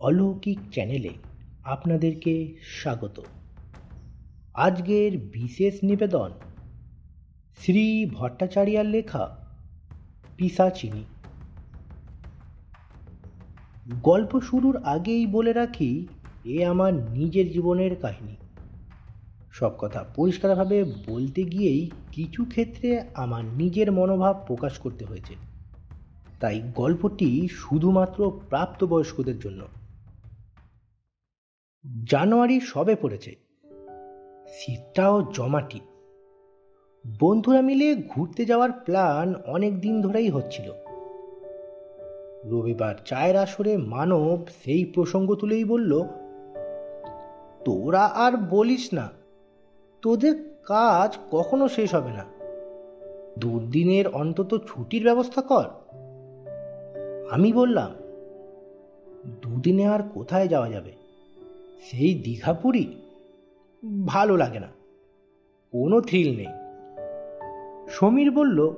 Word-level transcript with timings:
অলৌকিক 0.00 0.58
চ্যানেলে 0.72 1.10
আপনাদেরকে 1.64 2.54
স্বাগত। 2.62 3.20
আজকের 4.54 5.18
বিশেষ 5.18 5.84
নিবেদন 5.84 6.30
শ্রী 7.56 8.06
ভট্টাচার্যার 8.06 8.86
লেখা 8.86 9.36
পিসাচিনি। 10.36 11.04
গল্প 14.02 14.40
শুরুর 14.40 14.76
আগেই 14.84 15.26
বলে 15.26 15.52
রাখি, 15.52 16.06
এ 16.44 16.64
আমার 16.64 16.94
নিজের 16.94 17.52
জীবনের 17.52 17.96
কাহিনী। 17.96 18.36
সব 19.52 19.72
কথা 19.78 20.04
পরিষ্কারভাবে 20.16 20.84
বলতে 20.84 21.42
গিয়েই 21.42 21.90
কিছু 22.12 22.44
ক্ষেত্রে 22.44 23.00
আমার 23.14 23.44
নিজের 23.44 23.92
মনোভাব 23.92 24.44
প্রকাশ 24.46 24.78
করতে 24.78 25.04
হয়েছে। 25.04 25.34
তাই 26.40 26.62
গল্পটি 26.76 27.48
শুধুমাত্র 27.50 28.40
প্রাপ্তবয়স্কদের 28.48 29.38
জন্য। 29.38 29.66
জানুয়ারি 32.06 32.60
সবে 32.60 32.96
পড়েছে। 32.96 33.36
শীতটাও 34.48 35.22
জমাটি। 35.32 35.80
বন্ধুরা 37.20 37.60
মিলে 37.60 37.94
ঘুরতে 38.08 38.44
যাওয়ার 38.44 38.72
প্ল্যান 38.72 39.34
অনেক 39.46 39.80
দিন 39.80 40.02
ধরেই 40.02 40.30
হচ্ছিল। 40.30 40.72
রবিবার 42.44 42.94
চায়ের 43.04 43.36
আসরে 43.36 43.76
মানব 43.76 44.46
সেই 44.64 44.84
প্রসঙ্গ 44.84 45.34
তুলেই 45.34 45.64
বলল, 45.64 46.04
তোরা 47.64 48.04
আর 48.06 48.32
বলিস 48.36 48.94
না, 48.94 49.08
তোদের 50.02 50.34
কাজ 50.64 51.18
কখনো 51.30 51.68
শেষ 51.68 51.94
হবে 51.94 52.10
না। 52.10 52.24
দুদিনের 53.38 54.08
অন্তত 54.08 54.58
ছুটির 54.68 55.04
ব্যবস্থা 55.04 55.42
কর। 55.42 55.64
আমি 57.30 57.52
বললাম, 57.52 57.90
দুদিনে 59.42 59.86
আর 59.86 60.00
কোথায় 60.14 60.48
যাওয়া 60.48 60.70
যাবে? 60.70 60.99
সেই 61.82 62.14
দীঘা 62.14 62.52
পুরী? 62.52 62.94
ভালো 64.06 64.36
লাগে 64.36 64.60
না। 64.60 64.68
কোনো 65.72 66.00
থ্রিল 66.00 66.36
নেই। 66.36 66.46
সমীর 67.88 68.30
বলল, 68.30 68.72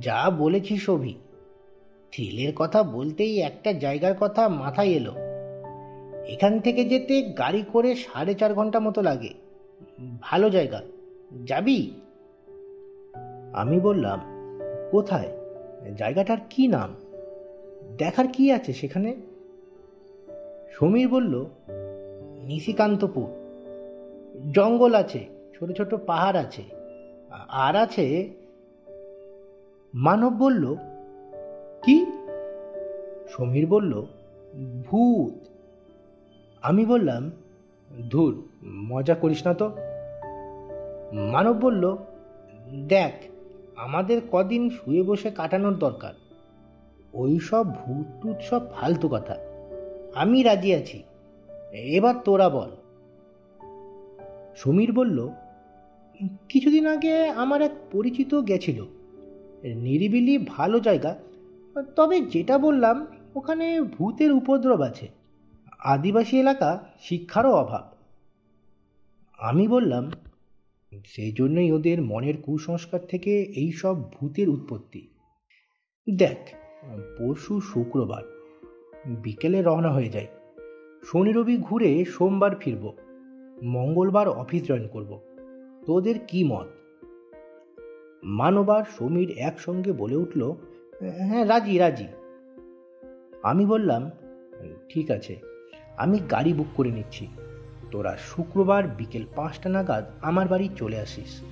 যা 0.00 0.30
বলেছি 0.30 0.76
সবই 0.76 1.14
থ্রিলের 2.12 2.52
কথা 2.56 2.82
বলতেই 2.82 3.40
একটা 3.40 3.72
জায়গার 3.72 4.14
কথা 4.20 4.48
মাথায় 4.48 4.88
এলো। 4.88 5.12
এখান 6.26 6.60
থেকে 6.60 6.84
যেতে 6.84 7.22
গাড়ি 7.22 7.62
করে 7.72 7.94
সাড়ে 7.94 8.34
চার 8.34 8.54
ঘণ্টা 8.54 8.80
মতো 8.80 9.02
লাগে। 9.02 9.34
ভালো 10.20 10.50
জায়গা। 10.50 10.82
যাবি? 11.44 11.90
আমি 13.52 13.80
বললাম, 13.80 14.20
কোথায়? 14.90 15.28
জায়গাটার 15.96 16.38
কি 16.50 16.66
নাম? 16.66 16.94
দেখার 17.98 18.24
কি 18.32 18.52
আছে 18.52 18.72
সেখানে? 18.72 19.16
সমীর 20.72 21.08
বলল, 21.08 21.44
নিশিকান্তপুর। 22.44 23.28
জঙ্গল 24.54 24.94
আছে, 24.94 25.26
ছোট 25.58 25.72
ছোট 25.72 25.94
পাহাড় 25.94 26.38
আছে, 26.38 26.62
আর 27.48 27.76
আছে। 27.76 28.30
মানব 29.94 30.32
বলল, 30.32 30.74
কি? 31.82 32.06
সমীর 33.28 33.66
বলল, 33.66 34.06
ভূত। 34.86 35.46
আমি 36.62 36.86
বললাম, 36.86 37.30
ধুর, 38.10 38.48
মজা 38.64 39.14
করিস 39.14 39.46
না 39.46 39.54
তো। 39.54 39.70
মানব 41.32 41.56
বলল, 41.60 41.96
দেখ, 42.88 43.12
আমাদের 43.76 44.22
কদিন 44.32 44.70
শুয়ে 44.70 45.02
বসে 45.02 45.30
কাটানোর 45.30 45.78
দরকার। 45.78 46.14
ওই 47.14 47.38
সব 47.38 47.74
ভূত 47.74 48.22
টুত 48.22 48.36
সব 48.40 48.72
ফালতু 48.72 49.08
কথা। 49.08 49.36
আমি 50.14 50.42
রাজি 50.42 50.74
আছি। 50.74 51.02
এবার 51.72 52.14
তোরা 52.24 52.48
বল। 52.48 52.70
সমীর 54.56 54.92
বলল, 54.92 55.28
কিছুদিন 56.48 56.86
আগে 56.86 57.28
আমার 57.28 57.62
এক 57.62 57.70
পরিচিত 57.92 58.34
গেছিল। 58.34 58.84
নিরিবিলি 59.64 60.38
ভালো 60.38 60.80
জায়গা। 60.80 61.18
তবে 61.96 62.20
যেটা 62.20 62.58
বললাম, 62.58 63.06
ওখানে 63.36 63.80
ভূতের 63.80 64.32
উপদ্রব 64.32 64.80
আছে। 64.80 65.08
আদিবাসী 65.78 66.38
এলাকা, 66.38 66.84
শিক্ষারও 67.00 67.52
অভাব। 67.52 67.92
আমি 69.38 69.68
বললাম 69.68 70.10
সেই 71.04 71.32
জন্যই 71.38 71.72
ওদের 71.72 72.02
মনের 72.02 72.42
কুসংস্কার 72.42 73.00
থেকে 73.00 73.42
এই 73.42 73.72
সব 73.72 74.12
ভূতের 74.12 74.48
উৎপত্তি। 74.48 75.08
দেখ, 76.10 76.38
পরশু 77.18 77.60
শুক্রবার। 77.60 78.37
বিকেলে 79.06 79.62
রওনা 79.62 79.90
হয়ে 79.90 80.08
যায় 80.08 80.26
শনি 81.04 81.32
রবি 81.32 81.56
ঘুরে 81.56 82.04
সোমবার 82.04 82.56
ফিরব। 82.56 82.92
মঙ্গলবার 83.62 84.28
অফিস 84.28 84.62
জয়েন 84.62 84.88
করব। 84.88 85.20
তোদের 85.86 86.14
কি 86.28 86.44
মত? 86.44 86.66
মানবার 88.22 88.84
সমীর 88.98 89.30
একসঙ্গে 89.30 89.92
বলে 89.92 90.16
উঠল 90.16 90.54
হ্যাঁ 91.00 91.48
রাজি 91.48 91.78
রাজি। 91.78 92.06
আমি 93.42 93.66
বললাম, 93.66 94.10
ঠিক 94.88 95.10
আছে, 95.10 95.40
আমি 95.96 96.18
গাড়ি 96.18 96.52
বুক 96.52 96.66
করে 96.74 96.90
নিচ্ছি। 96.90 97.28
তোরা 97.90 98.16
শুক্রবার 98.16 98.88
বিকেল 98.88 99.24
পাঁচটা 99.36 99.68
নাগাদ 99.68 100.04
আমার 100.22 100.48
বাড়ি 100.48 100.68
চলে 100.76 100.98
আসিস। 100.98 101.42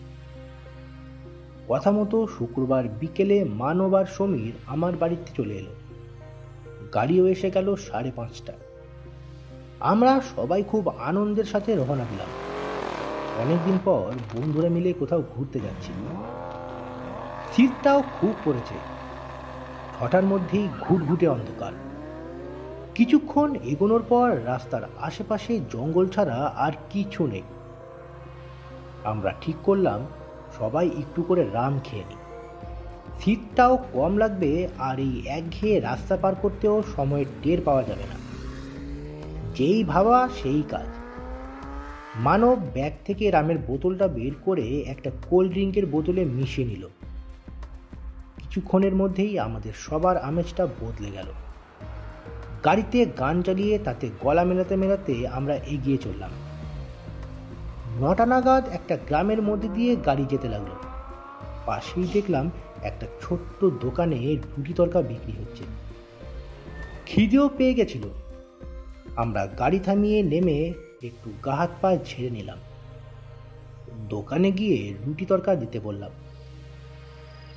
কথা 1.68 1.90
মতো 1.90 2.26
শুক্রবার 2.26 2.88
বিকেলে 2.88 3.44
মানব 3.44 3.94
আর 3.94 4.04
সমীর 4.04 4.52
আমার 4.66 4.92
বাড়িতে 5.00 5.32
চলে 5.36 5.54
এলো। 5.54 5.85
গাড়িও 6.96 7.24
এসে 7.26 7.48
গেল 7.50 7.68
সাড়ে 7.76 8.10
পাঁচটা 8.16 8.52
আমরা 9.80 10.20
সবাই 10.36 10.62
খুব 10.62 10.84
আনন্দের 10.88 11.44
সাথে 11.44 11.70
রওনা 11.74 12.04
দিলাম। 12.04 12.30
অনেকদিন 13.42 13.78
পর 13.84 14.04
বন্ধুরা 14.34 14.68
মিলে 14.68 14.90
কোথাও 14.92 15.22
ঘুরতে 15.34 15.58
যাচ্ছি 15.60 15.92
শীতটাও 17.52 18.00
খুব 18.20 18.34
পড়েছে। 18.44 18.76
ছটার 19.94 20.24
মধ্যেই 20.24 20.68
ঘুটঘুটে 20.80 21.26
অন্ধকার। 21.28 21.74
কিছুক্ষণ 22.94 23.50
এগোনোর 23.54 24.02
পর 24.08 24.28
রাস্তার 24.46 24.84
আশেপাশে 25.00 25.52
জঙ্গল 25.70 26.06
ছাড়া 26.06 26.38
আর 26.56 26.72
কিছু 26.90 27.26
নেই। 27.26 27.46
আমরা 29.04 29.30
ঠিক 29.40 29.56
করলাম 29.64 30.00
সবাই 30.58 30.86
একটু 30.98 31.20
করে 31.22 31.42
রাম 31.52 31.74
খেয়ে 31.84 32.04
নিই 32.08 32.22
শীতটাও 33.21 33.84
কম 33.93 34.16
লাগবে 34.16 34.69
আর 34.78 35.00
এই 35.00 35.22
একঘেয়ে 35.27 35.81
রাস্তা 35.81 36.16
পার 36.16 36.34
করতেও 36.34 36.82
সময় 36.97 37.25
টের 37.43 37.59
পাওয়া 37.65 37.82
যাবে 37.82 38.04
না। 38.04 38.27
যেই 39.54 39.84
ভাবা 39.84 40.28
সেই 40.43 40.62
কাজ। 40.71 40.87
মানব 42.15 42.59
ব্যাগ 42.75 42.93
থেকে 43.04 43.31
রামের 43.31 43.59
বোতলটা 43.59 44.09
বের 44.09 44.32
করে 44.44 44.81
একটা 44.81 45.10
কোল্ড 45.31 45.53
ড্রিঙ্কের 45.53 45.87
বোতলে 45.87 46.25
মিশিয়ে 46.25 46.69
নিল। 46.69 46.88
কিছুক্ষণের 48.37 48.94
মধ্যেই 48.94 49.38
আমাদের 49.38 49.72
সবার 49.77 50.19
আমেজটা 50.19 50.66
বদলে 50.66 51.10
গেল। 51.10 51.27
গাড়িতে 52.65 53.06
গান 53.06 53.43
চালিয়ে 53.43 53.78
তাতে 53.78 54.10
গলা 54.21 54.44
মেলাতে 54.44 54.77
মেলাতে 54.77 55.28
আমরা 55.28 55.54
এগিয়ে 55.54 55.97
চললাম। 55.97 56.31
নটা 58.00 58.27
নাগাদ 58.27 58.69
একটা 58.69 58.97
গ্রামের 58.97 59.43
মধ্যে 59.43 59.69
দিয়ে 59.69 59.97
গাড়ি 59.97 60.25
যেতে 60.31 60.48
লাগল। 60.48 60.85
পাশেই 61.66 62.06
দেখলাম 62.12 62.50
একটা 62.82 63.06
ছোট্ট 63.22 63.65
দোকানে 63.81 64.19
রুটি 64.37 64.72
তরকা 64.72 65.00
বিক্রি 65.03 65.32
হচ্ছে। 65.32 65.65
খিদেও 67.06 67.49
পেয়ে 67.56 67.75
গেছিল। 67.75 68.04
আমরা 69.16 69.43
গাড়ি 69.59 69.78
থামিয়ে 69.78 70.22
নেমে 70.22 70.59
একটু 71.03 71.32
গা 71.44 71.54
হাত 71.54 71.71
পা 71.81 71.91
ঝেড়ে 72.06 72.31
নিলাম। 72.31 72.59
দোকানে 74.09 74.50
গিয়ে 74.50 74.78
রুটি 75.06 75.25
তরকা 75.27 75.54
দিতে 75.54 75.81
বললাম, 75.81 76.10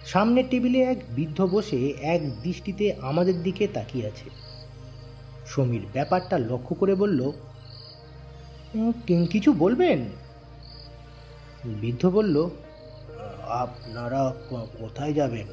সামনের 0.05 0.45
টেবিলে 0.49 0.79
এক 0.83 0.99
বৃদ্ধ 1.09 1.39
বসে 1.51 1.79
এক 2.13 2.21
দৃষ্টিতে 2.41 2.85
আমাদের 3.01 3.35
দিকে 3.43 3.67
তাকিয়ে 3.67 4.07
আছে। 4.07 4.27
সমীর 5.47 5.85
ব্যাপারটা 5.93 6.35
লক্ষ্য 6.39 6.73
করে 6.75 6.93
বলল 6.95 7.31
কিছু 9.31 9.53
বলবেন? 9.53 9.99
বৃদ্ধ 11.65 12.03
বলল 12.09 12.35
আপনারা 13.49 14.33
কোথায় 14.79 15.13
যাবেন? 15.13 15.45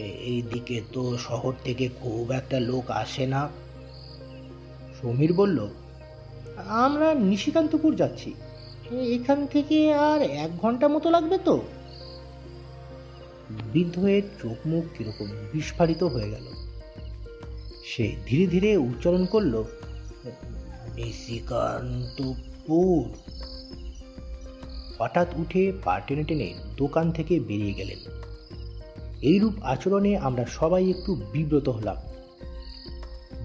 এই 0.00 0.42
দিকে 0.50 0.80
তো 0.92 1.18
শহর 1.18 1.52
থেকে 1.64 1.88
খুব 2.00 2.30
একটা 2.30 2.60
লোক 2.60 2.90
আসে 2.90 3.26
না। 3.26 3.48
সমীর 5.00 5.32
বলল, 5.32 5.68
আমরা 6.56 7.14
নিশিকান্তপুর 7.14 7.96
যাচ্ছি। 7.96 8.34
এখান 9.14 9.46
থেকে 9.46 9.94
আর 9.94 10.22
এক 10.22 10.58
ঘণ্টা 10.58 10.88
মতো 10.88 11.10
লাগবে 11.10 11.38
তো? 11.44 11.62
বৃদ্ধের 13.72 14.22
চোখ 14.42 14.66
মুখ 14.66 14.84
কীরকম 14.98 15.26
বিস্ফারিত 15.52 16.02
হয়ে 16.02 16.30
গেল। 16.30 16.44
সে 17.84 18.16
ধীরে 18.26 18.46
ধীরে 18.46 18.76
উচ্চারণ 18.76 19.26
করল, 19.26 19.64
নিশিকান্তপুর? 20.96 23.08
হঠাৎ 24.98 25.28
উঠে 25.36 25.72
পা 25.84 26.00
টেনে 26.00 26.22
টেনে 26.24 26.54
দোকান 26.76 27.12
থেকে 27.12 27.40
বেরিয়ে 27.40 27.72
গেলেন। 27.72 27.98
এইরূপ 29.22 29.52
আচরণে 29.62 30.18
আমরা 30.18 30.44
সবাই 30.44 30.90
একটু 30.90 31.14
বিব্রত 31.32 31.68
হলাম। 31.68 31.96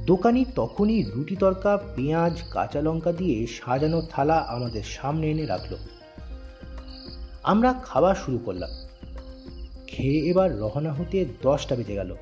দোকানি 0.05 0.45
তখনই 0.55 1.03
রুটি 1.03 1.35
তরকা, 1.35 1.79
পেঁয়াজ, 1.95 2.41
কাঁচা 2.51 2.81
লঙ্কা 2.81 3.11
দিয়ে 3.11 3.47
সাজানো 3.47 4.01
থালা 4.01 4.37
আমাদের 4.37 4.83
সামনে 4.83 5.31
এনে 5.31 5.45
রাখল। 5.45 5.75
আমরা 7.43 7.73
খাওয়া 7.73 8.15
শুরু 8.15 8.37
করলাম। 8.37 8.69
খেয়ে 9.87 10.19
এবার 10.19 10.59
রওনা 10.59 10.93
হতে 10.93 11.25
দশটা 11.41 11.75
বেজে 11.75 11.93
গেল। 11.93 12.15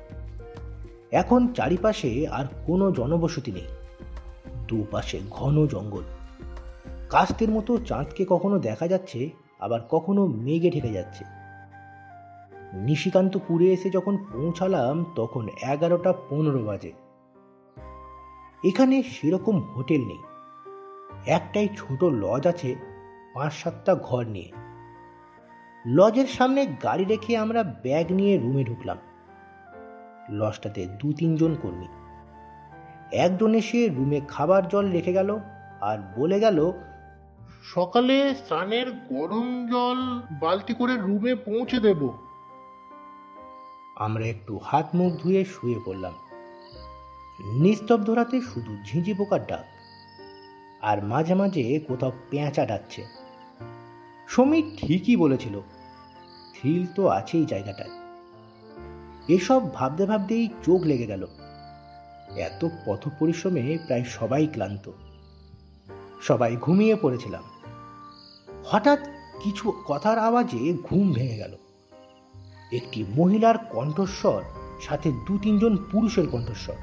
এখন 1.10 1.52
চারিপাশে 1.52 2.28
আর 2.28 2.44
কোনো 2.66 2.92
জনবসতি 2.92 3.52
নেই। 3.52 3.66
দুপাশে 4.68 5.20
ঘন 5.30 5.66
জঙ্গল। 5.66 6.02
কাস্তের 7.10 7.50
মতো 7.50 7.78
চাঁদকে 7.78 8.26
কখনো 8.28 8.58
দেখা 8.58 8.88
যাচ্ছে, 8.88 9.30
আবার 9.60 9.80
কখনো 9.90 10.26
মেঘে 10.26 10.70
ঢেকে 10.70 10.92
যাচ্ছে। 10.92 11.24
নিশিকান্তপুরে 12.72 13.72
এসে 13.72 13.90
যখন 13.90 14.16
পৌঁছালাম, 14.16 15.04
তখন 15.16 15.48
এগারোটা 15.62 16.12
পনেরো 16.12 16.64
বাজে। 16.64 16.92
এখানে 18.64 19.02
সেরকম 19.02 19.60
হোটেল 19.60 20.06
নেই। 20.06 20.18
একটাই 21.26 21.68
ছোট 21.76 22.04
লজ 22.04 22.46
আছে, 22.46 22.76
পাঁচ 23.34 23.52
সাতটা 23.52 23.94
ঘর 23.94 24.26
নিয়ে। 24.26 24.52
লজের 25.86 26.26
সামনে 26.26 26.66
গাড়ি 26.66 27.04
রেখে 27.04 27.36
আমরা 27.36 27.62
ব্যাগ 27.62 28.12
নিয়ে 28.12 28.38
রুমে 28.38 28.64
ঢুকলাম। 28.64 28.96
লজটাতে 30.30 30.86
দু 30.86 31.12
তিনজন 31.12 31.54
কর্মী। 31.62 31.86
একজন 33.12 33.54
এসে 33.54 33.88
রুমে 33.88 34.20
খাবার 34.28 34.68
জল 34.68 34.90
রেখে 34.90 35.12
গেল, 35.12 35.38
আর 35.80 35.98
বলে 36.16 36.40
গেল 36.40 36.72
সকালে 37.62 38.34
স্নানের 38.34 38.90
গরম 38.90 39.66
জল 39.66 39.98
বালতি 40.40 40.74
করে 40.74 40.96
রুমে 40.96 41.34
পৌঁছে 41.34 41.80
দেব। 41.80 42.10
আমরা 43.96 44.24
একটু 44.24 44.60
হাত 44.64 44.88
মুখ 44.94 45.12
ধুয়ে 45.22 45.44
শুয়ে 45.44 45.78
পড়লাম। 45.86 46.12
নিস্তব্ধ 47.60 48.10
রাতে 48.10 48.40
শুধু 48.40 48.76
ঝিঁঝি 48.86 49.14
পোকার 49.14 49.46
ডাক, 49.46 49.66
আর 50.80 51.04
মাঝে 51.04 51.34
মাঝে 51.34 51.80
কোথাও 51.88 52.12
পেঁচা 52.30 52.66
ডাকছে। 52.66 53.02
সমীর 54.28 54.64
ঠিকই 54.76 55.16
বলেছিল 55.16 55.60
থ্রিল 56.54 56.86
তো 56.94 57.02
আছেই 57.08 57.44
জায়গাটায়। 57.44 57.94
এসব 59.28 59.74
ভাবতে 59.74 60.06
ভাবতেই 60.06 60.48
চোখ 60.62 60.80
লেগে 60.82 61.06
গেল। 61.06 61.26
এত 62.38 62.68
পথ 62.86 63.08
পরিশ্রমে 63.18 63.78
প্রায় 63.86 64.04
সবাই 64.04 64.46
ক্লান্ত। 64.46 64.90
সবাই 66.22 66.56
ঘুমিয়ে 66.56 66.96
পড়েছিলাম। 66.96 67.42
হঠাৎ 68.64 68.98
কিছু 69.42 69.72
কথার 69.86 70.18
আওয়াজে 70.18 70.74
ঘুম 70.82 71.12
ভেঙে 71.12 71.36
গেল। 71.36 71.56
একটি 72.72 73.04
মহিলার 73.16 73.58
কণ্ঠস্বর, 73.58 74.42
সাথে 74.80 75.12
দু 75.12 75.38
তিনজন 75.38 75.76
পুরুষের 75.90 76.28
কণ্ঠস্বর। 76.28 76.74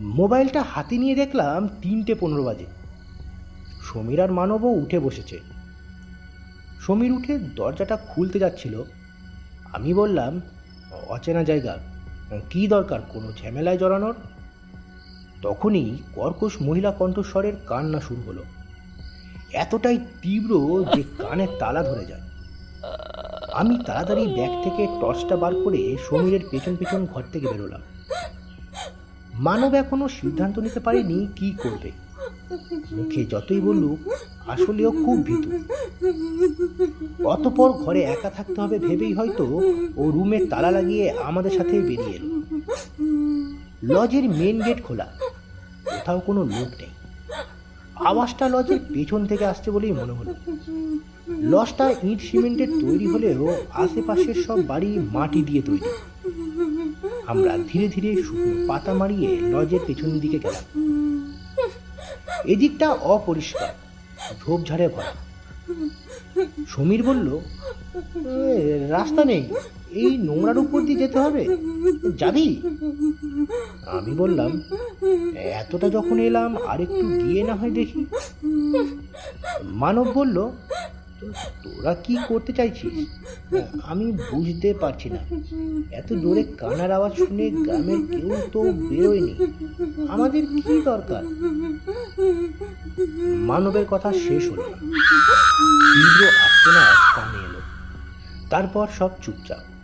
মোবাইলটা 0.00 0.62
হাতে 0.62 0.98
নিয়ে 0.98 1.14
দেখলাম 1.14 1.68
তিনটে 1.68 2.14
পনেরো 2.14 2.44
বাজে। 2.44 2.66
সমীর 3.82 4.20
আর 4.20 4.32
মানবও 4.32 4.68
উঠে 4.68 4.98
বসেছে। 4.98 5.40
সমীর 6.80 7.12
উঠে 7.12 7.38
দরজাটা 7.38 7.96
খুলতে 7.96 8.38
যাচ্ছিল। 8.38 8.82
আমি 9.72 9.94
বললাম, 9.94 10.40
অচেনা 11.08 11.44
জায়গা, 11.44 11.78
কি 12.50 12.68
দরকার? 12.68 13.00
কোনো 13.08 13.32
ঝামেলায় 13.32 13.78
জড়ানোর? 13.78 14.14
তখনই 15.42 15.98
কর্কশ 16.14 16.62
মহিলা 16.62 16.90
কণ্ঠস্বরের 16.90 17.52
কান্না 17.66 18.00
শুরু 18.00 18.22
হলো। 18.26 18.42
এতটাই 19.52 19.98
তীব্র 20.22 20.84
যে 20.94 21.02
কানে 21.18 21.46
তালা 21.58 21.82
ধরে 21.82 22.04
যায়। 22.04 22.20
আমি 23.52 23.78
তাড়াতাড়ি 23.86 24.26
ব্যাগ 24.26 24.64
থেকে 24.64 24.86
টর্চটা 25.00 25.36
বার 25.36 25.54
করে 25.54 25.96
সমীরের 26.10 26.40
পেছন 26.50 26.76
পেছন 26.76 27.06
ঘর 27.06 27.22
থেকে 27.32 27.46
বেরোলাম। 27.46 27.80
মানব 29.34 29.74
এখনও 29.74 30.08
সিদ্ধান্ত 30.08 30.58
নিতে 30.58 30.80
পারেনি 30.80 31.28
কি 31.36 31.50
করবে। 31.62 31.90
মুখে 32.92 33.24
যতই 33.24 33.60
বললুক 33.60 33.98
আসলেও 34.48 34.90
খুব 34.90 35.22
ভীতু। 35.24 35.50
অতপর 37.24 37.72
ঘরে 37.72 38.02
একা 38.02 38.30
থাকতে 38.30 38.60
হবে 38.60 38.78
ভেবেই 38.78 39.14
হয়তো 39.14 39.44
ও 39.96 40.10
রুমে 40.10 40.46
তালা 40.46 40.70
লাগিয়ে 40.70 41.10
আমাদের 41.10 41.50
সাথে 41.50 41.80
বেরিয়ে 41.80 42.16
এলো। 42.16 42.42
লজের 43.82 44.28
মেন 44.28 44.62
গেট 44.62 44.82
খোলা। 44.82 45.06
কোথাও 45.90 46.18
কোনো 46.20 46.40
লোক 46.56 46.70
নেই। 46.80 46.92
আওয়াজটা 48.10 48.46
লজের 48.48 48.80
পেছন 48.94 49.20
থেকে 49.26 49.44
আসছে 49.52 49.68
বলেই 49.70 49.92
মনে 49.92 50.12
হলো। 50.18 50.32
লজটা 51.52 51.86
ইট 52.08 52.20
সিমেন্টের 52.28 52.70
তৈরি 52.82 53.06
হলেও 53.06 53.44
আশেপাশের 53.84 54.36
সব 54.46 54.58
বাড়ি 54.66 54.90
মাটি 55.12 55.40
দিয়ে 55.42 55.62
তৈরি। 55.62 55.90
আমরা 57.26 57.52
ধীরে 57.68 57.86
ধীরে 57.88 58.10
শুকনো 58.22 58.54
পাতা 58.68 58.92
মারিয়ে 58.94 59.28
লজের 59.52 59.82
পেছন 59.86 60.10
দিকে 60.22 60.38
গেলাম। 60.44 60.64
এদিকটা 62.52 62.88
অপরিষ্কার 63.14 63.72
ঝোপঝাড়ে 64.40 64.86
ভরা। 64.88 65.12
সমীর 66.68 67.02
বলল 67.02 67.28
রাস্তা 68.96 69.22
নেই। 69.24 69.44
এই 69.96 70.18
নোংরার 70.18 70.58
উপর 70.58 70.80
দিয়ে 70.80 70.98
যেতে 70.98 71.18
হবে? 71.18 71.56
যাবি? 72.16 72.60
আমি 73.86 74.14
বললাম, 74.14 74.60
এতটা 75.36 75.88
যখন 75.88 76.18
এলাম 76.18 76.56
আর 76.66 76.80
একটু 76.80 77.06
গিয়ে 77.24 77.42
না 77.44 77.54
হয় 77.54 77.70
দেখি। 77.70 78.04
মানব 79.62 80.06
বলল 80.14 80.50
"তো 81.20 81.26
তোরা 81.62 81.94
কি 81.94 82.16
করতে 82.28 82.52
চাইছিস? 82.52 83.08
আমি 83.82 84.12
বুঝতে 84.12 84.74
পারছি 84.74 85.10
না। 85.10 85.18
এত 85.92 86.12
জোরে 86.12 86.42
কানার 86.42 86.90
আওয়াজ 86.90 87.12
শুনে 87.16 87.50
গ্রামের 87.50 88.06
কেউ 88.06 88.36
তো 88.52 88.62
বেরোয়নি। 88.62 89.34
আমাদের 90.08 90.46
কি 90.46 90.82
দরকার? 90.84 91.24
মানবের 93.36 93.86
কথা 93.90 94.12
শেষ 94.12 94.50
হলো 94.50 94.62
তীব্র 94.62 96.26
আর্তনাদ 96.26 96.94
কানে 97.16 97.44
এলো। 97.44 97.60
তারপর 98.50 98.86
সব 98.98 99.10
চুপচাপ। 99.22 99.75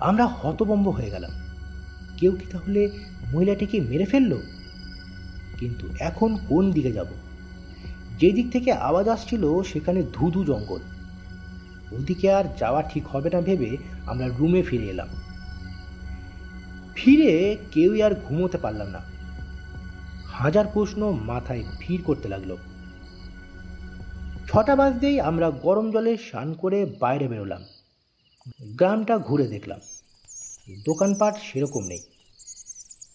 আমরা 0.00 0.26
হতবম্ব 0.26 0.88
হয়ে 0.88 1.10
গেলাম। 1.10 1.30
কেউ 2.16 2.32
কি 2.32 2.46
তাহলে 2.50 2.90
মহিলাটিকে 3.32 3.80
মেরে 3.80 4.04
ফেলল? 4.04 4.36
কিন্তু 5.58 5.88
এখন 6.00 6.36
কোন 6.48 6.72
দিকে 6.72 6.92
যাব? 6.92 7.06
যে 8.18 8.32
দিক 8.32 8.52
থেকে 8.52 8.72
আওয়াজ 8.72 9.08
আসছিল, 9.08 9.62
সেখানে 9.62 10.02
ধুধু 10.12 10.44
জঙ্গল। 10.44 10.80
ওদিকে 11.92 12.32
আর 12.32 12.44
যাওয়া 12.58 12.82
ঠিক 12.82 13.06
হবে 13.06 13.30
না 13.30 13.40
ভেবে 13.40 13.76
আমরা 14.06 14.28
রুমে 14.38 14.62
ফিরে 14.62 14.86
এলাম। 14.86 15.08
ফিরে 16.94 17.56
কেউই 17.70 18.02
আর 18.02 18.10
ঘুমোতে 18.24 18.58
পারলাম 18.58 18.88
না। 18.88 18.98
হাজার 20.26 20.66
প্রশ্ন 20.66 21.10
মাথায় 21.10 21.64
ভিড় 21.80 22.02
করতে 22.02 22.28
লাগল। 22.28 22.56
ছটা 24.48 24.76
বাজতেই 24.76 25.20
আমরা 25.20 25.50
গরম 25.50 25.90
জলে 25.90 26.16
স্নান 26.16 26.54
করে 26.54 26.86
বাইরে 27.00 27.28
বেরোলাম। 27.28 27.62
গ্রামটা 28.62 29.18
ঘুরে 29.18 29.46
দেখলাম। 29.46 29.80
দোকানপাট 30.84 31.34
সেরকম 31.42 31.84
নেই। 31.84 31.98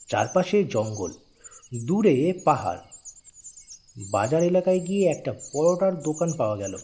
চারপাশে 0.09 0.63
জঙ্গল, 0.63 1.11
দূরে 1.85 2.33
পাহাড়। 2.45 2.79
বাজার 4.11 4.43
এলাকায় 4.43 4.79
গিয়ে 4.79 5.09
একটা 5.09 5.33
পরোটার 5.53 6.01
দোকান 6.01 6.31
পাওয়া 6.31 6.57
গেল। 6.57 6.77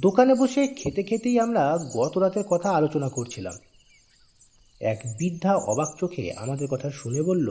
দোকানে 0.00 0.34
বসে 0.34 0.66
খেতে 0.66 1.02
খেতেই 1.02 1.38
আমরা 1.38 1.78
গত 1.94 2.18
রাতের 2.18 2.42
কথা 2.42 2.70
আলোচনা 2.70 3.08
করছিলাম। 3.08 3.54
এক 4.80 4.98
বৃদ্ধা 5.18 5.54
অবাক 5.56 5.88
চোখে 6.00 6.32
আমাদের 6.32 6.68
কথা 6.68 6.90
শুনে 6.90 7.22
বলল, 7.22 7.48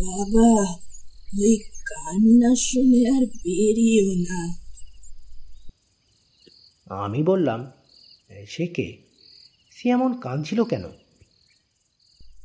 বাবা 0.00 0.74
কান্না 1.86 2.54
শুনে 2.54 3.00
আর 3.16 3.26
বেরিয়েও 3.26 4.12
না। 4.14 4.63
আমি 6.96 7.22
বললাম 7.22 7.70
সে 8.48 8.66
কে? 8.66 9.02
সে 9.70 9.88
এমন 9.88 10.20
কাঁদছিল 10.20 10.64
কেন? 10.64 10.82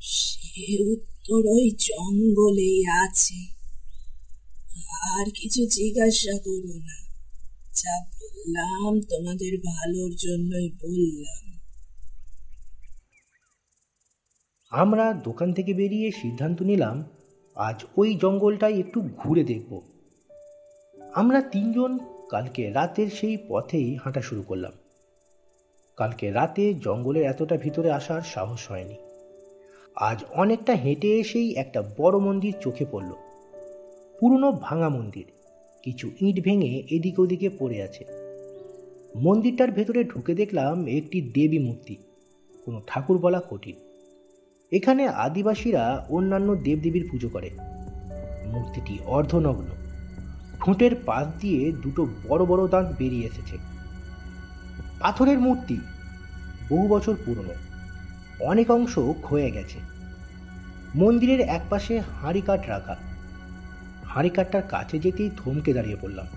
সে 0.01 0.84
উত্তর 0.84 1.36
ওই 1.36 1.75
জঙ্গলেই 1.79 2.86
আছে। 2.86 3.60
আর 5.01 5.25
কিছু 5.25 5.65
জিজ্ঞাসা 5.65 6.39
করো 6.39 6.77
না। 6.77 7.10
যা 7.74 8.06
বললাম 8.06 9.01
তোমাদের 9.01 9.58
ভালোর 9.58 10.12
জন্যই 10.15 10.70
বললাম। 10.72 11.60
আমরা 14.70 15.13
দোকান 15.13 15.53
থেকে 15.53 15.74
বেরিয়ে 15.74 16.12
সিদ্ধান্ত 16.12 16.62
নিলাম 16.62 17.03
আজ 17.56 17.84
ওই 17.98 18.15
জঙ্গলটাই 18.22 18.79
একটু 18.79 19.01
ঘুরে 19.01 19.44
দেখব। 19.44 19.82
আমরা 21.13 21.41
তিনজন 21.41 22.00
কালকে 22.29 22.71
রাতের 22.71 23.07
সেই 23.07 23.38
পথেই 23.48 23.95
হাঁটা 23.95 24.21
শুরু 24.21 24.41
করলাম। 24.41 24.71
কালকে 25.98 26.31
রাতে 26.31 26.74
জঙ্গলের 26.74 27.24
এতটা 27.24 27.57
ভিতরে 27.57 27.91
আসার 27.91 28.21
সাহস 28.21 28.71
হয়নি। 28.71 28.95
আজ 29.95 30.24
অনেকটা 30.31 30.74
হেঁটে 30.74 31.19
এসেই 31.19 31.53
একটা 31.55 31.83
বড় 31.98 32.19
মন্দির 32.19 32.53
চোখে 32.62 32.86
পড়ল। 32.91 33.12
পুরনো 34.19 34.51
ভাঙা 34.51 34.89
মন্দির, 34.89 35.25
কিছু 35.83 36.12
ইট 36.21 36.43
ভেঙে 36.43 36.83
এদিক 36.89 37.19
ওদিকে 37.19 37.50
পড়ে 37.59 37.81
আছে। 37.81 38.05
মন্দিরটার 39.15 39.71
ভেতরে 39.71 40.03
ঢুকে 40.03 40.33
দেখলাম 40.33 40.88
একটি 40.88 41.21
দেবী 41.21 41.59
মূর্তি, 41.59 41.95
কোনো 42.65 42.81
ঠাকুর 42.88 43.17
বলা 43.17 43.41
কঠিন। 43.50 43.75
এখানে 44.71 45.07
আদিবাসীরা 45.07 46.05
অন্যান্য 46.09 46.55
দেবদেবীর 46.55 47.07
পুজো 47.12 47.29
করে। 47.29 47.50
মূর্তিটি 48.45 48.98
অর্ধনগ্ন 49.05 49.78
ঠোঁটের 50.59 50.95
পাশ 51.05 51.27
দিয়ে 51.39 51.71
দুটো 51.71 52.07
বড় 52.27 52.45
বড় 52.45 52.67
দাঁত 52.67 52.85
বেরিয়ে 52.97 53.25
এসেছে। 53.25 53.57
পাথরের 54.99 55.39
মূর্তি 55.39 55.77
বহু 56.69 56.87
বছর 56.87 57.15
পুরনো, 57.25 57.53
অনেক 58.39 58.71
অংশ 58.71 58.99
ক্ষয়ে 59.21 59.51
গেছে। 59.51 59.79
মন্দিরের 60.95 61.39
একপাশে 61.39 61.99
হাঁড়ি 61.99 62.41
কাঠ 62.41 62.67
রাখা। 62.67 62.95
হাঁড়ি 64.05 64.29
কাঠটার 64.29 64.61
কাছে 64.61 64.99
যেতেই 64.99 65.29
থমকে 65.37 65.73
দাঁড়িয়ে 65.73 65.97
পড়লাম। 66.01 66.27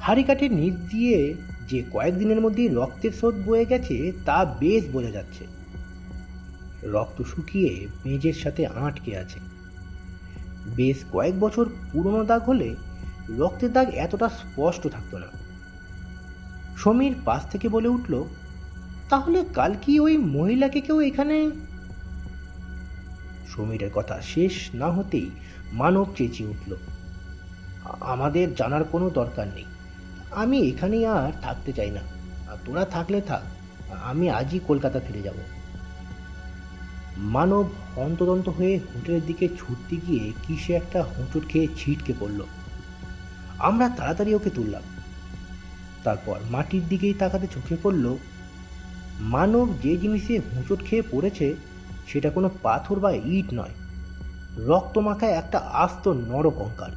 হাঁড়ি 0.00 0.22
কাঠের 0.22 0.52
নিচ 0.52 0.74
দিয়ে 0.74 1.34
যে 1.68 1.82
কয়েকদিনের 1.92 2.40
মধ্যেই 2.40 2.68
রক্তের 2.68 3.12
স্রোত 3.12 3.34
বয়ে 3.46 3.64
গেছে, 3.64 4.12
তা 4.24 4.44
বেশ 4.44 4.84
বোঝা 4.92 5.10
যাচ্ছে। 5.10 5.46
রক্ত 6.82 7.22
শুকিয়ে 7.22 7.86
মেজের 8.06 8.32
সাথে 8.32 8.66
আটকে 8.66 9.16
আছে। 9.16 9.40
বেশ 10.76 11.04
কয়েক 11.12 11.40
বছর 11.40 11.68
পুরনো 11.92 12.24
দাগ 12.24 12.42
হলে 12.42 12.74
রক্তের 13.28 13.70
দাগ 13.72 13.88
এতটা 13.96 14.28
স্পষ্ট 14.40 14.82
থাকতো 14.86 15.16
না। 15.18 15.28
সমীর 16.76 17.14
পাশ 17.24 17.42
থেকে 17.46 17.66
বলে 17.68 17.88
উঠল, 17.88 18.14
তাহলে 19.08 19.38
কাল 19.54 19.72
কি 19.82 19.92
ওই 20.00 20.14
মহিলাকে 20.36 20.80
কেউ 20.80 20.98
এখানে 21.00 21.36
সমীরের 23.48 23.92
কথা 23.94 24.16
শেষ 24.22 24.54
না 24.74 24.88
হতেই 24.90 25.28
মানব 25.72 26.06
চেঁচিয়ে 26.16 26.50
উঠল, 26.50 26.70
আমাদের 28.00 28.46
জানার 28.54 28.84
কোনো 28.84 29.06
দরকার 29.10 29.46
নেই। 29.54 29.68
আমি 30.30 30.56
এখানেই 30.60 31.04
আর 31.06 31.32
থাকতে 31.42 31.70
চাই 31.72 31.90
না। 31.90 32.02
তোরা 32.64 32.84
থাকলে 32.84 33.18
থাক, 33.20 33.42
আমি 34.02 34.26
আজই 34.30 34.60
কলকাতা 34.66 34.98
ফিরে 35.06 35.22
যাব। 35.22 35.38
মানব 37.36 37.66
অন্তদন্ত 37.96 38.48
হয়ে 38.48 38.74
হোটেলের 38.90 39.24
দিকে 39.26 39.46
ছুটতে 39.58 39.94
গিয়ে 40.06 40.24
কিসে 40.46 40.72
একটা 40.72 41.00
হোঁচট 41.02 41.44
খেয়ে 41.48 41.68
ছিটকে 41.76 42.12
পড়ল। 42.20 42.40
আমরা 43.58 43.88
তাড়াতাড়ি 43.88 44.34
ওকে 44.34 44.50
তুললাম। 44.50 44.82
তারপর 46.04 46.38
মাটির 46.50 46.82
দিকেই 46.88 47.14
তাকাতে 47.14 47.46
চোখে 47.46 47.76
পড়ল, 47.82 48.16
মানব 49.20 49.74
যে 49.82 49.96
জিনিসে 49.96 50.38
হোঁচট 50.38 50.84
খেয়ে 50.84 51.02
পড়েছে, 51.10 51.54
সেটা 52.06 52.30
কোনো 52.30 52.50
পাথর 52.62 53.00
বা 53.00 53.10
ইট 53.10 53.46
নয়। 53.54 53.70
রক্তমাখায় 54.56 55.32
একটা 55.32 55.58
আস্ত 55.58 56.08
নরকঙ্কাল 56.08 56.90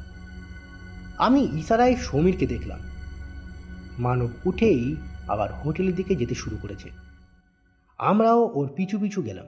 আমি 1.18 1.48
ইশারায় 1.52 1.96
সমীরকে 1.96 2.46
দেখলাম। 2.46 2.78
মানব 3.98 4.28
উঠেই 4.44 4.96
আবার 5.28 5.52
হোটেলের 5.52 5.94
দিকে 5.94 6.14
যেতে 6.14 6.34
শুরু 6.34 6.56
করেছে। 6.62 6.90
আমরাও 7.98 8.50
ওর 8.54 8.68
পিছু 8.76 8.98
পিছু 8.98 9.22
গেলাম। 9.22 9.46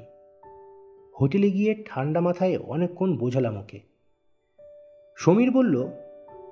হোটেলে 1.20 1.50
গিয়ে 1.50 1.84
ঠান্ডা 1.86 2.20
মাথায় 2.20 2.58
অনেকক্ষণ 2.58 3.16
বোঝালাম 3.16 3.56
ওকে। 3.56 3.80
সমীর 5.16 5.50
বলল 5.50 5.88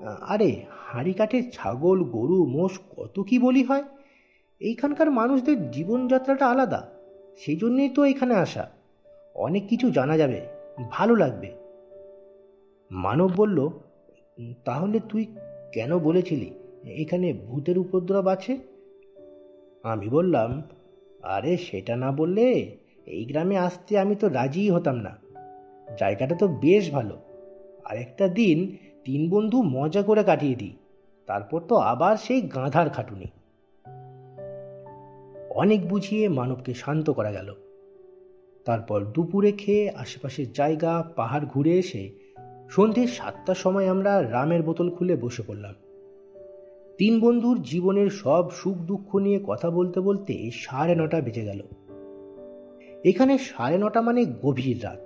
আরে 0.06 0.62
হাঁড়ি 0.70 1.12
কাঠে 1.12 1.42
ছাগল, 1.42 2.04
গরু, 2.04 2.46
মোষ 2.46 2.78
কত 2.96 3.20
কি 3.20 3.38
বলি 3.38 3.62
হয়? 3.62 3.82
এইখানকার 4.60 5.10
মানুষদের 5.10 5.70
জীবনযাত্রাটা 5.70 6.46
আলাদা 6.46 6.88
সেই 7.38 7.56
জন্যই 7.56 7.88
তো 7.88 8.04
এখানে 8.04 8.34
আসা। 8.34 8.68
অনেক 9.34 9.68
কিছু 9.68 9.90
জানা 9.90 10.16
যাবে, 10.16 10.40
ভালো 10.90 11.16
লাগবে। 11.16 11.50
মানব 12.90 13.30
বলল, 13.36 13.70
তাহলে 14.64 15.00
তুই 15.08 15.26
কেন 15.72 15.98
বলেছিলি? 15.98 16.50
এখানে 16.84 17.32
ভূতের 17.32 17.78
উপদ্রব 17.78 18.26
আছে? 18.26 18.58
আমি 19.82 20.08
বললাম, 20.08 20.62
আরে 21.22 21.56
সেটা 21.56 21.96
না 21.96 22.12
বললে 22.12 22.76
এই 23.06 23.24
গ্রামে 23.24 23.58
আসতে 23.58 23.98
আমি 23.98 24.14
তো 24.14 24.28
রাজিই 24.28 24.70
হতাম 24.70 24.96
না। 24.96 25.18
জায়গাটা 25.98 26.34
তো 26.34 26.48
বেশ 26.48 26.90
ভালো। 26.90 27.18
আরেকটা 27.84 28.28
দিন 28.28 28.76
তিন 29.04 29.30
বন্ধু 29.30 29.62
মজা 29.62 30.02
করে 30.02 30.24
কাটিয়ে 30.24 30.54
দিই। 30.54 30.76
তারপর 31.26 31.60
তো 31.60 31.76
আবার 31.76 32.16
সেই 32.16 32.40
গাঁধার 32.40 32.90
খাটুনি। 32.90 33.24
অনেক 35.50 35.88
বুঝিয়ে 35.88 36.28
মানবকে 36.28 36.74
শান্ত 36.74 37.10
করা 37.10 37.32
গেল। 37.32 37.54
তারপর 38.64 39.04
দুপুরে 39.04 39.52
খেয়ে 39.52 39.90
আশেপাশের 39.90 40.52
জায়গা, 40.52 41.04
পাহাড় 41.16 41.46
ঘুরে 41.46 41.78
এসে 41.78 42.10
সন্ধ্যে 42.70 43.06
সাতটার 43.06 43.54
সময় 43.54 43.88
আমরা 43.88 44.30
রামের 44.30 44.62
বোতল 44.62 44.90
খুলে 44.90 45.16
বসে 45.16 45.42
পড়লাম। 45.46 45.74
তিন 46.98 47.20
বন্ধুর 47.20 47.62
জীবনের 47.62 48.10
সব 48.10 48.50
সুখ 48.50 48.76
দুঃখ 48.76 49.16
নিয়ে 49.16 49.40
কথা 49.46 49.70
বলতে 49.70 50.00
বলতে 50.00 50.50
সাড়ে 50.54 50.94
নটা 50.94 51.20
বেজে 51.20 51.44
গেল। 51.44 51.60
এখানে 53.04 53.38
সাড়ে 53.38 53.78
নটা 53.78 54.00
মানে 54.00 54.24
গভীর 54.24 54.84
রাত। 54.84 54.98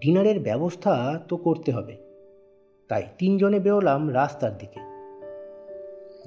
ডিনারের 0.00 0.40
ব্যবস্থা 0.40 1.20
তো 1.28 1.36
করতে 1.36 1.72
হবে। 1.72 2.03
তাই 2.88 3.02
তিনজনে 3.18 3.60
বেরোলাম 3.60 4.14
রাস্তার 4.14 4.58
দিকে। 4.58 4.80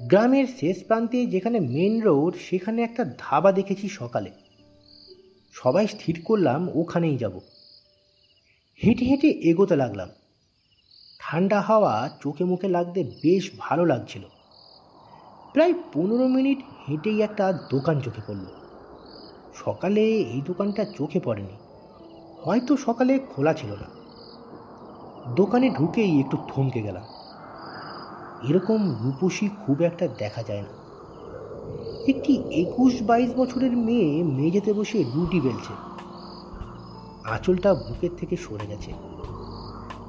গ্রামের 0.06 0.46
শেষ 0.46 0.84
প্রান্তে 0.84 1.26
যেখানে 1.26 1.60
মেন 1.60 2.02
রোড 2.02 2.34
সেখানে 2.36 2.82
একটা 2.82 3.04
ধাবা 3.18 3.52
দেখেছি 3.52 3.88
সকালে। 3.88 4.30
সবাই 5.52 5.86
স্থির 5.86 6.22
করলাম, 6.24 6.68
ওখানেই 6.74 7.16
যাব। 7.16 7.40
হেঁটে 8.84 9.04
হেঁটে 9.04 9.28
এগোতে 9.28 9.76
লাগলাম। 9.76 10.08
ঠান্ডা 11.18 11.60
হাওয়া 11.60 12.10
চোখে 12.22 12.44
মুখে 12.44 12.68
লাগতে 12.68 13.04
বেশ 13.04 13.50
ভালো 13.58 13.84
লাগছিল। 13.84 14.22
প্রায় 15.52 15.74
পনেরো 15.92 16.28
মিনিট 16.28 16.58
হেঁটেই 16.88 17.22
একটা 17.22 17.52
দোকান 17.52 18.00
চোখে 18.00 18.20
পড়ল। 18.26 18.44
সকালে 19.54 20.04
এই 20.04 20.40
দোকানটা 20.40 20.84
চোখে 20.84 21.20
পড়েনি। 21.20 21.56
হয়তো 22.42 22.76
সকালে 22.76 23.18
খোলা 23.18 23.54
ছিল 23.54 23.70
না। 23.70 23.97
দোকানে 25.36 25.70
ঢুকেই 25.70 26.20
একটু 26.20 26.36
থমকে 26.48 26.82
গেলাম। 26.82 27.02
এরকম 28.48 28.94
রূপসী 29.02 29.48
খুব 29.66 29.82
একটা 29.82 30.08
দেখা 30.18 30.42
যায় 30.42 30.62
না। 30.62 30.68
একটি 32.08 32.42
একুশ 32.50 33.02
বাইশ 33.02 33.30
বছরের 33.36 33.76
মেয়ে 33.76 34.22
মেঝেতে 34.22 34.72
বসে 34.72 35.04
রুটি 35.14 35.40
বেলছে। 35.40 35.72
আঁচলটা 37.30 37.74
বুকের 37.74 38.10
থেকে 38.18 38.36
সরে 38.36 38.66
গেছে। 38.66 38.92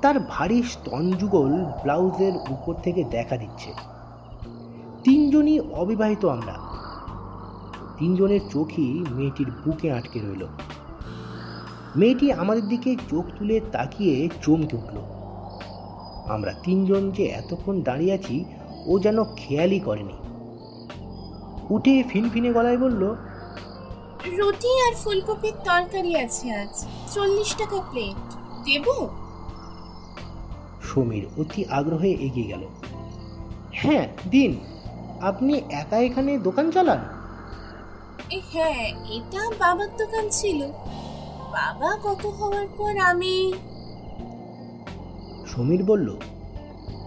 তার 0.02 0.20
ভারী 0.20 0.64
স্তনযুগল 0.64 1.52
ব্লাউজের 1.54 2.34
উপর 2.50 2.74
থেকে 2.74 3.04
দেখা 3.04 3.38
দিচ্ছে। 3.38 3.74
তিনজনই 5.04 5.60
অবিবাহিত 5.60 6.26
আমরা। 6.26 6.54
তিনজনের 7.98 8.40
চোখই 8.50 9.06
মেয়েটির 9.12 9.52
বুকে 9.66 9.92
আটকে 9.92 10.20
রইল। 10.20 10.48
মেয়েটি 11.96 12.32
আমাদের 12.32 12.68
দিকে 12.68 12.96
চোখ 13.10 13.26
তুলে 13.38 13.62
তাকিয়ে 13.72 14.30
চমকে 14.42 14.78
উঠল। 14.78 14.98
আমরা 16.28 16.54
তিনজন 16.64 17.12
যে 17.12 17.24
এতক্ষণ 17.24 17.82
দাঁড়িয়ে 17.82 18.14
আছি 18.14 18.46
ও 18.86 19.00
যেন 19.00 19.24
খেয়ালই 19.24 19.80
করেনি। 19.80 20.14
উঠে 21.70 22.04
ফিনফিনে 22.04 22.54
গলায় 22.54 22.78
বলল 22.78 23.16
রুটি 24.38 24.88
আর 24.88 24.94
ফুলকপির 24.96 25.54
তরকারি 25.64 26.16
আছে 26.16 26.52
আজ। 26.52 26.86
চল্লিশ 27.14 27.56
টাকা 27.56 27.82
প্লেট 27.92 28.34
দেব? 28.66 29.10
সমীর 30.84 31.26
অতি 31.38 31.66
আগ্রহে 31.66 32.10
এগিয়ে 32.10 32.48
গেল। 32.48 32.66
হ্যাঁ 33.74 34.08
দিন 34.30 34.60
আপনি 35.22 35.62
একা 35.70 35.98
এখানে 35.98 36.38
দোকান 36.38 36.72
চালান? 36.72 36.98
হ্যাঁ 38.54 38.86
এটা 39.10 39.50
বাবার 39.60 39.88
দোকান 39.98 40.30
ছিল। 40.30 40.72
বাবা 41.52 41.98
কত 42.04 42.26
হওয়ার 42.26 42.68
পর 42.78 42.98
আমি? 42.98 43.54
সমীর 45.48 45.84
বলল 45.84 46.18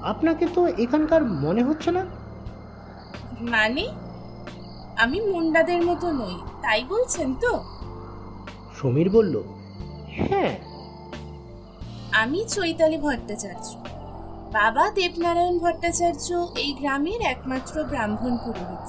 আপনাকে 0.02 0.46
তো 0.54 0.66
এখানকার 0.66 1.24
মনে 1.24 1.62
হচ্ছে 1.62 1.90
না? 1.90 2.04
মানে? 3.40 3.88
আমি 4.98 5.20
মুন্ডাদের 5.20 5.82
মতো 5.82 6.12
নই 6.12 6.34
তাই 6.62 6.84
বলছেন 6.84 7.34
তো? 7.34 7.64
সমীর 8.82 9.10
বলল 9.10 9.42
হ্যাঁ। 10.08 10.58
আমি 12.12 12.44
চৈতালি 12.48 12.98
ভট্টাচার্য। 12.98 13.76
বাবা 14.52 14.90
দেবনারায়ণ 14.90 15.58
ভট্টাচার্য 15.58 16.46
এই 16.56 16.72
গ্রামের 16.72 17.20
একমাত্র 17.20 17.84
ব্রাহ্মণ 17.84 18.36
পুরোহিত। 18.36 18.88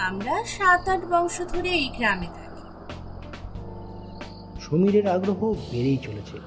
আমরা 0.00 0.44
সাত 0.44 0.88
আট 0.88 1.00
বংশ 1.10 1.42
ধরে 1.42 1.68
এই 1.68 1.88
গ্রামে 1.88 2.26
থাকি। 2.26 2.43
সমীরের 4.74 5.06
আগ্রহ 5.06 5.54
বেড়েই 5.72 5.96
চলেছে। 5.96 6.38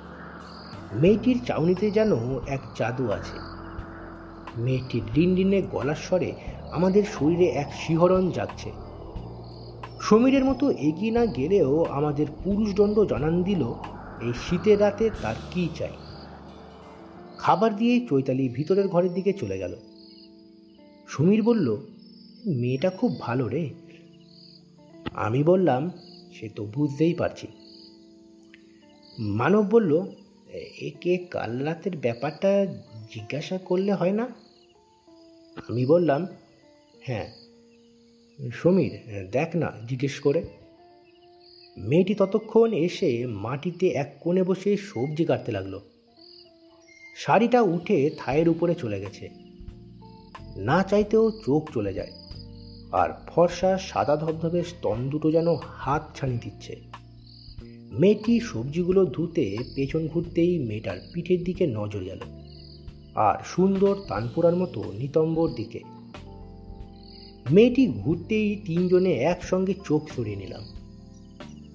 মেয়েটির 0.94 1.40
চাউনিতে 1.46 1.92
যেন 1.92 2.12
এক 2.48 2.60
জাদু 2.78 3.12
আছে। 3.12 3.38
মেয়েটির 4.62 5.02
রিনরিনে 5.16 5.62
গলার 5.62 5.96
স্বরে 5.96 6.34
আমাদের 6.72 7.04
শরীরে 7.04 7.46
এক 7.46 7.74
শিহরণ 7.74 8.32
জাগছে। 8.32 8.72
সমীরের 10.02 10.46
মতো 10.46 10.72
এগিয়ে 10.72 11.12
না 11.12 11.26
গেলেও 11.26 11.84
আমাদের 11.84 12.28
পুরুষদণ্ড 12.44 13.06
জানান 13.06 13.44
দিল, 13.44 13.74
এই 14.22 14.34
শীতের 14.34 14.82
রাতে 14.82 15.10
তার 15.22 15.36
কি 15.52 15.70
চাই? 15.76 15.94
খাবার 17.38 17.76
দিয়ে 17.76 18.08
চৈতালি 18.10 18.50
ভিতরের 18.50 18.88
ঘরের 18.88 19.14
দিকে 19.14 19.34
চলে 19.34 19.58
গেল। 19.58 19.76
সমীর 21.08 21.44
বলল, 21.44 21.78
মেয়েটা 22.46 22.90
খুব 22.90 23.20
ভালো 23.20 23.48
রে। 23.48 23.70
আমি 25.14 25.44
বললাম, 25.44 25.90
সে 26.34 26.50
তো 26.50 26.66
বুঝতেই 26.66 27.14
পারছি। 27.14 27.48
মানব 29.18 29.66
বলল 29.70 29.92
একে 30.82 31.18
কাল 31.18 31.52
রাতের 31.58 31.98
ব্যাপারটা 31.98 32.66
জিজ্ঞাসা 33.12 33.58
করলে 33.58 33.94
হয় 33.94 34.12
না? 34.12 34.26
আমি 35.70 35.86
বললাম 35.86 36.28
হ্যাঁ 37.02 37.28
সমীর, 38.54 38.94
দেখ 39.32 39.56
না, 39.56 39.72
জিজ্ঞেস 39.88 40.20
করে। 40.20 40.42
মেয়েটি 41.78 42.14
ততক্ষণ 42.16 42.74
এসে 42.74 43.26
মাটিতে 43.28 43.88
এক 43.88 44.10
কোণে 44.20 44.44
বসে 44.44 44.78
সবজি 44.78 45.26
কাটতে 45.26 45.52
লাগল। 45.52 45.80
শাড়িটা 47.16 47.62
উঠে 47.62 48.10
থায়ের 48.18 48.50
উপরে 48.50 48.76
চলে 48.76 49.02
গেছে। 49.02 49.30
না 50.58 50.84
চাইতেও 50.84 51.32
চোখ 51.46 51.72
চলে 51.74 51.94
যায়, 51.94 52.12
আর 52.92 53.10
ফর্সা 53.28 53.78
সাদা 53.78 54.16
ধবধবে 54.16 54.64
স্তন 54.64 55.10
দুটো 55.10 55.32
যেন 55.32 55.48
হাত 55.56 56.04
ছানি 56.16 56.38
দিচ্ছে। 56.38 56.97
মেয়েটি 57.92 58.40
সবজিগুলো 58.40 59.06
ধুতে 59.06 59.58
পেছন 59.76 60.08
ঘুরতেই 60.08 60.60
মেয়েটার 60.60 61.00
পিঠের 61.14 61.44
দিকে 61.44 61.68
নজর 61.68 62.00
গেল 62.00 62.20
আর 63.16 63.38
সুন্দর 63.46 63.96
তানপুরার 64.08 64.56
মতো 64.56 64.84
নিতম্বর 65.00 65.50
দিকে। 65.50 65.80
মেয়েটি 67.52 67.88
ঘুরতেই 67.88 68.56
তিনজনে 68.66 69.14
একসঙ্গে 69.14 69.74
চোখ 69.86 70.10
সরিয়ে 70.16 70.36
নিলাম। 70.36 70.64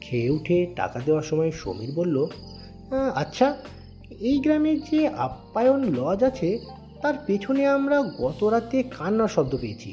খেয়ে 0.01 0.31
উঠে 0.31 0.67
টাকা 0.77 1.01
দেওয়ার 1.01 1.23
সময় 1.23 1.51
সমীর 1.51 1.93
বলল 1.93 2.27
"আহ, 2.91 3.11
আচ্ছা 3.15 3.57
এই 4.21 4.39
গ্রামের 4.39 4.81
যে 4.81 5.09
আপ্যায়ন 5.09 5.95
লজ 5.95 6.25
আছে 6.25 6.59
তার 7.03 7.15
পেছনে 7.27 7.67
আমরা 7.67 8.03
গত 8.03 8.45
রাতে 8.45 8.83
কান্নার 8.83 9.29
শব্দ 9.29 9.57
পেয়েছি। 9.61 9.93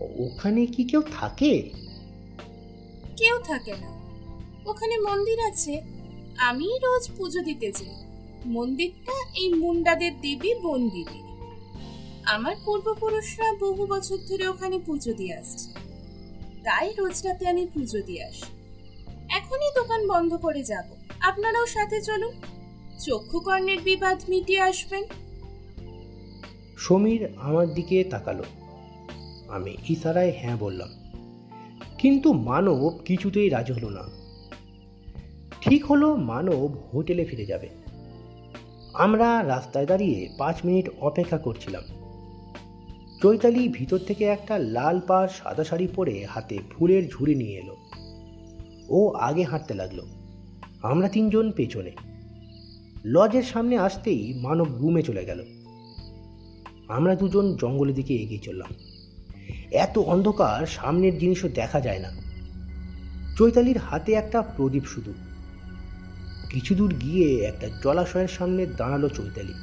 ওখানে 0.00 0.66
কি 0.66 0.84
কেউ 0.84 1.02
থাকে? 1.12 1.70
কেউ 3.16 3.38
থাকে 3.38 3.72
না। 3.72 3.99
ওখানে 4.70 4.98
মন্দির 4.98 5.40
আছে। 5.40 5.82
আমি 6.38 6.78
রোজ 6.78 7.10
পুজো 7.16 7.40
দিতে 7.40 7.72
যাই। 7.72 7.94
মন্দিরটা 8.46 9.30
এই 9.34 9.54
মুন্ডাদের 9.54 10.20
দেবী 10.20 10.54
বন 10.54 10.88
দেবী 10.88 11.20
আমার 12.26 12.56
পূর্বপুরুষরা 12.64 13.52
বহু 13.60 13.86
বছর 13.86 14.16
ধরে 14.28 14.48
ওখানে 14.48 14.78
পুজো 14.78 15.12
দিয়ে 15.12 15.34
আসছে। 15.34 15.70
তাই 16.64 16.94
রোজ 16.98 17.26
রাতে 17.26 17.48
আমি 17.48 17.66
পুজো 17.66 18.02
দিয়ে 18.02 18.24
আসি। 18.24 18.46
এখনই 19.28 19.70
দোকান 19.74 20.08
বন্ধ 20.08 20.34
করে 20.34 20.62
যাব। 20.62 20.84
আপনারাও 21.20 21.66
সাথে 21.66 22.02
চলুন। 22.02 22.32
চক্ষুকর্ণের 22.98 23.80
বিবাদ 23.80 24.22
মিটিয়ে 24.28 24.60
আসবেন। 24.60 25.04
সমীর 26.76 27.28
আমার 27.36 27.74
দিকে 27.74 28.04
তাকালো। 28.04 28.44
আমি 29.48 29.76
ইশারায় 29.88 30.32
হ্যাঁ 30.38 30.56
বললাম। 30.56 30.88
কিন্তু 31.98 32.32
মানব 32.32 32.98
কিছুতেই 33.04 33.48
রাজি 33.48 33.72
হলো 33.72 33.90
না। 33.90 34.19
ঠিক 35.60 35.84
হলো 35.84 36.16
মানব 36.16 36.78
হোটেলে 36.94 37.24
ফিরে 37.24 37.46
যাবে। 37.46 37.68
আমরা 38.92 39.44
রাস্তায় 39.46 39.86
দাঁড়িয়ে 39.86 40.28
পাঁচ 40.38 40.56
মিনিট 40.64 40.90
অপেক্ষা 41.00 41.38
করছিলাম। 41.38 41.82
চৈতালি 43.22 43.68
ভিতর 43.68 43.98
থেকে 43.98 44.24
একটা 44.24 44.58
লাল 44.58 45.00
পাড় 45.00 45.28
সাদা 45.28 45.64
শাড়ি 45.64 45.86
পরে 45.86 46.24
হাতে 46.24 46.58
ফুলের 46.70 47.08
ঝুড়ি 47.08 47.34
নিয়ে 47.34 47.58
এলো। 47.58 47.76
ও 48.88 49.10
আগে 49.10 49.42
হাঁটতে 49.42 49.74
লাগল। 49.74 50.00
আমরা 50.82 51.08
তিনজন 51.08 51.50
পেছনে। 51.50 51.90
লজের 53.04 53.42
সামনে 53.42 53.78
আসতেই 53.78 54.34
মানব 54.34 54.66
রুমে 54.78 55.02
চলে 55.02 55.24
গেল। 55.24 55.44
আমরা 56.88 57.14
দুজন 57.14 57.56
জঙ্গলের 57.56 57.94
দিকে 57.94 58.14
এগিয়ে 58.14 58.40
চললাম। 58.40 58.74
এত 59.70 59.98
অন্ধকার 59.98 60.66
সামনের 60.66 61.18
জিনিসও 61.18 61.48
দেখা 61.48 61.80
যায় 61.80 61.98
না। 61.98 62.10
চৈতালির 63.38 63.78
হাতে 63.78 64.12
একটা 64.12 64.42
প্রদীপ 64.42 64.84
শুধু। 64.84 65.12
কিছু 66.50 66.74
দূর 66.74 66.94
গিয়ে 66.94 67.38
একটা 67.44 67.68
জলাশয়ের 67.82 68.28
সামনে 68.28 68.66
দাঁড়াল 68.66 69.08
চৈতালি। 69.08 69.54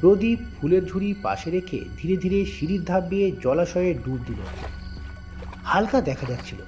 প্রদীপ 0.00 0.38
ফুলের 0.60 0.86
ঝুড়ি 0.86 1.14
পাশে 1.22 1.50
রেখে 1.50 1.84
ধীরে 1.96 2.16
ধীরে 2.16 2.44
সিঁড়ির 2.44 2.84
ধাপ 2.84 3.04
দিয়ে 3.04 3.32
জলাশয়ে 3.42 3.94
ডুব 3.94 4.18
দিল। 4.26 4.36
হালকা 5.64 6.00
দেখা 6.00 6.26
যাচ্ছিল। 6.26 6.58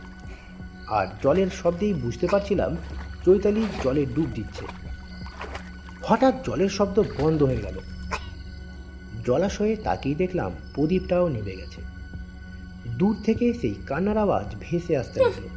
আর 0.87 1.07
জলের 1.23 1.47
শব্দেই 1.63 1.95
বুঝতে 1.95 2.27
পারছিলাম 2.27 2.77
চৈতালি 3.25 3.63
জলে 3.85 4.07
ডুব 4.07 4.27
দিচ্ছে। 4.35 4.67
হঠাৎ 6.03 6.35
জলের 6.45 6.69
শব্দ 6.69 7.03
বন্ধ 7.19 7.43
হয়ে 7.43 7.57
গেল। 7.57 7.79
জলাশয়ে 9.27 9.77
তাকিয়ে 9.77 10.15
দেখলাম 10.15 10.53
প্রদীপটাও 10.75 11.29
নেমে 11.29 11.57
গেছে। 11.57 11.83
দূর 12.89 13.17
থেকে 13.25 13.53
সেই 13.53 13.75
কান্নার 13.87 14.19
আওয়াজ 14.19 14.57
ভেসে 14.61 14.97
আসতে 14.97 15.21
লাগল। 15.21 15.49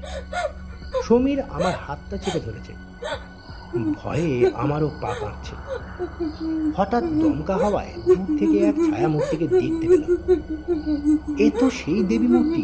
সমীর 1.03 1.39
আমার 1.55 1.73
হাতটা 1.87 2.17
চেপে 2.17 2.39
ধরেছে। 2.39 2.73
ভয়ে 4.03 4.51
আমারও 4.55 4.89
পা 5.01 5.11
কাঁপছে। 5.21 5.55
হঠাৎ 6.77 7.03
দমকা 7.03 7.55
হওয়ায় 7.57 7.93
দূর 8.05 8.37
থেকে 8.39 8.57
এক 8.69 8.75
ছায়া 8.75 9.07
মূর্তিকে 9.07 9.47
দেখতে 9.47 9.85
পেলাম। 9.87 10.11
এ 11.37 11.51
তো 11.59 11.69
সেই 11.69 12.03
দেবী 12.03 12.27
মূর্তি 12.27 12.63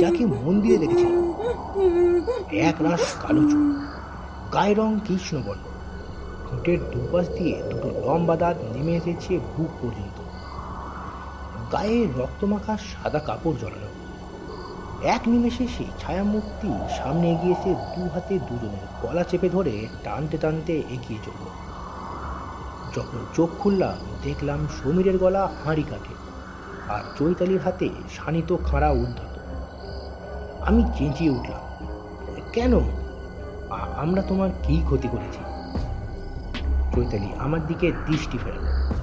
যাকে 0.00 0.26
মন্দিরে 0.26 0.78
দেখেছিলাম 0.78 1.24
এক 2.68 2.76
রাস 2.82 3.04
কালো 3.22 3.42
চোখ 3.50 3.64
গায়ের 4.54 4.78
রং 4.78 4.90
কৃষ্ণবর্ণ 5.06 5.64
ঠোঁটের 6.46 6.78
দুপাশ 6.90 7.26
দিয়ে 7.28 7.62
দুটো 7.70 7.88
লম্বা 8.06 8.36
দাঁত 8.36 8.56
নেমে 8.74 8.92
এসেছে 8.96 9.32
বুক 9.56 9.70
পর্যন্ত। 9.82 10.18
গায়ে 11.72 11.98
রক্তমাখা 12.18 12.76
সাদা 12.90 13.18
কাপড় 13.18 13.56
জড়ানো। 13.60 13.99
এক 15.02 15.20
নিমেষে 15.26 15.68
সেই 15.68 15.86
ছায়ামূর্তি 15.98 16.70
সামনে 16.96 17.30
এগিয়ে 17.30 17.52
এসে 17.52 17.74
দু 17.74 18.08
হাতে 18.08 18.38
দুজনের 18.38 18.86
গলা 19.02 19.24
চেপে 19.24 19.48
ধরে 19.48 19.88
টানতে 20.04 20.38
টানতে 20.38 20.72
এগিয়ে 20.72 21.18
চলল। 21.24 21.46
যখন 22.96 23.18
চোখ 23.34 23.50
খুললাম, 23.58 23.96
দেখলাম 24.22 24.66
সমীরের 24.66 25.18
গলা 25.18 25.48
হাঁড়ি 25.64 25.82
কাটে 25.82 26.14
আর 26.92 27.02
চৈতালির 27.18 27.60
হাতে 27.60 27.88
শানিত 28.10 28.56
খাঁড়া 28.64 28.90
উদ্ধত। 28.90 29.38
আমি 30.60 30.82
চেঁচিয়ে 30.98 31.30
উঠলাম, 31.30 31.86
কেন? 32.52 32.80
আমরা 33.96 34.22
তোমার 34.22 34.50
কি 34.62 34.82
ক্ষতি 34.84 35.08
করেছি? 35.08 35.42
চৈতালি 36.94 37.32
আমার 37.38 37.66
দিকে 37.66 37.92
দৃষ্টি 38.06 38.38
ফেরালো। 38.38 38.94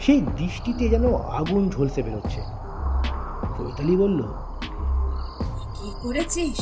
সেই 0.00 0.20
দৃষ্টিতে 0.20 0.88
যেন 0.88 1.14
আগুন 1.14 1.70
ঝলসে 1.70 2.02
বেরোচ্ছে। 2.02 2.40
চৈতালি 3.58 3.96
বলল 3.96 4.22
করেছিস? 6.02 6.60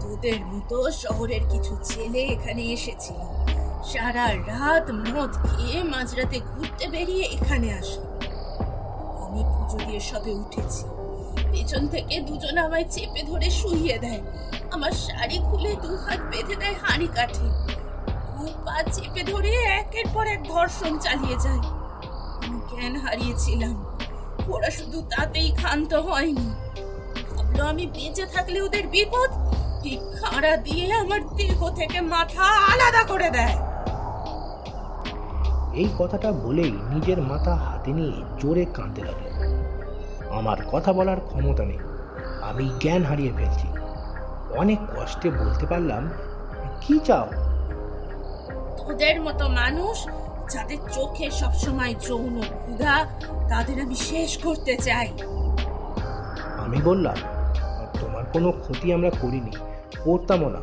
তোদের 0.00 0.46
মতো 0.46 0.90
শহরের 0.90 1.40
কিছু 1.50 1.76
ছেলে 1.82 2.20
এখানে 2.24 2.62
এসেছিল 2.62 3.18
সারা 3.84 4.26
রাত 4.34 4.90
মদ 4.90 5.32
খেয়ে 5.46 5.82
মাঝরাতে 5.82 6.40
ঘুরতে 6.40 6.88
বেরিয়ে 6.88 7.24
এখানে 7.24 7.72
আসে। 7.72 8.00
আমি 9.24 9.42
পুজো 9.44 9.78
দিয়ে 9.86 10.00
সবে 10.00 10.32
উঠেছি। 10.32 10.84
পেছন 11.52 11.88
থেকে 11.88 12.20
দুজন 12.20 12.58
আমায় 12.58 12.84
চেপে 12.84 13.22
ধরে 13.22 13.50
শুইয়ে 13.50 13.98
দেয়। 13.98 14.20
আমার 14.70 14.90
শাড়ি 14.90 15.38
খুলে 15.38 15.76
দু 15.82 15.96
হাত 15.96 16.20
বেঁধে 16.30 16.56
দেয় 16.56 16.74
হাঁড়ি 16.82 17.06
কাঠে 17.06 17.48
দু 18.36 18.46
পা 18.64 18.82
চেপে 18.92 19.22
ধরে 19.22 19.52
একের 19.80 20.04
পর 20.14 20.26
এক 20.26 20.42
ধর্ষণ 20.44 20.98
চালিয়ে 20.98 21.36
যায়। 21.40 21.62
আমি 22.42 22.60
জ্ঞান 22.70 22.96
হারিয়েছিলাম। 22.96 23.84
ওরা 24.48 24.70
শুধু 24.70 25.02
তাতেই 25.02 25.50
ক্ষান্ত 25.50 25.94
হয়নি। 25.94 26.61
ভাবলো 27.52 27.64
আমি 27.70 27.84
বেঁচে 27.86 28.24
থাকলে 28.26 28.58
ওদের 28.62 28.84
বিপদ? 28.86 29.30
এই 29.84 29.96
খাড়া 30.18 30.52
দিয়ে 30.56 30.86
আমার 30.94 31.20
দেহ 31.36 31.58
থেকে 31.70 31.98
মাথা 32.14 32.46
আলাদা 32.72 33.02
করে 33.08 33.28
দেয়। 33.30 33.56
এই 35.74 35.88
কথাটা 35.98 36.28
বলেই 36.44 36.72
নিজের 36.92 37.20
মাথা 37.22 37.52
হাতে 37.54 37.90
নিয়ে 37.92 38.16
জোরে 38.40 38.64
কাঁদতে 38.76 39.00
লাগল। 39.04 39.26
আমার 40.38 40.58
কথা 40.72 40.90
বলার 40.92 41.20
ক্ষমতা 41.28 41.64
নেই। 41.64 41.80
আমি 42.42 42.64
জ্ঞান 42.80 43.02
হারিয়ে 43.04 43.32
ফেলছি। 43.36 43.68
অনেক 44.56 44.78
কষ্টে 44.96 45.28
বলতে 45.30 45.64
পারলাম 45.66 46.02
কি 46.80 46.94
চাও? 46.98 47.26
তোদের 48.78 49.16
মতো 49.20 49.44
মানুষ 49.60 49.96
যাদের 50.52 50.80
চোখে 50.92 51.26
সবসময় 51.30 51.94
যৌন 52.06 52.36
ক্ষুধা 52.60 52.94
তাদের 53.48 53.76
আমি 53.84 53.96
শেষ 54.10 54.30
করতে 54.38 54.74
চাই। 54.76 55.08
আমি 56.64 56.80
বললাম 56.82 57.18
কোনো 58.32 58.48
ক্ষতি 58.52 58.86
আমরা 58.92 59.10
করিনি 59.22 59.52
করতামও 60.04 60.48
না। 60.50 60.62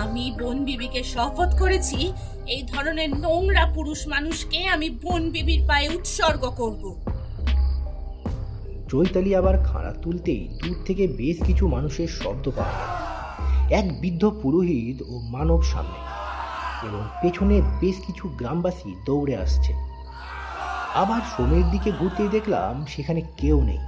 আমি 0.00 0.24
বন 0.40 0.56
বিবিকে 0.64 1.02
শপথ 1.04 1.50
করেছি 1.58 1.98
এই 2.46 2.62
ধরনের 2.62 3.10
নোংরা 3.16 3.64
পুরুষ 3.74 4.00
মানুষকে 4.08 4.58
আমি 4.66 4.88
বন 5.02 5.22
বিবির 5.30 5.62
পায়ে 5.68 5.88
উৎসর্গ 5.88 6.42
করব। 6.60 6.82
চৈতালি 8.88 9.30
আবার 9.36 9.56
খাড়া 9.64 9.92
তুলতেই 10.02 10.42
দূর 10.62 10.76
থেকে 10.86 11.04
বেশ 11.06 11.36
কিছু 11.46 11.64
মানুষের 11.68 12.08
শব্দ 12.20 12.44
পাওয়া 12.50 12.74
গেল 12.78 12.90
এক 13.78 13.86
বৃদ্ধ 14.00 14.22
পুরোহিত 14.42 14.98
ও 15.02 15.14
মানব 15.30 15.60
সামনে 15.62 16.00
এবং 16.86 17.02
পেছনে 17.22 17.56
বেশ 17.80 17.96
কিছু 18.06 18.24
গ্রামবাসী 18.28 18.90
দৌড়ে 19.06 19.34
আসছে। 19.36 19.72
আবার 20.94 21.20
সমীর 21.36 21.66
দিকে 21.70 21.90
ঘুরতেই 21.92 22.28
দেখলাম 22.28 22.72
সেখানে 22.88 23.20
কেউ 23.36 23.58
নেই। 23.64 23.80